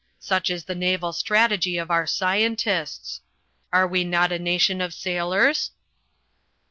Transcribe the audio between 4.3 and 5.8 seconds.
a nation of sailors?"